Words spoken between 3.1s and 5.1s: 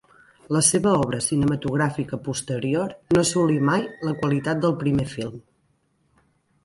no assolí mai la qualitat del primer